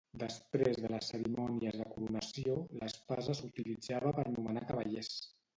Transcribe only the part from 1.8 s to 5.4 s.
de coronació, l'espasa s'utilitzava per nomenar cavallers.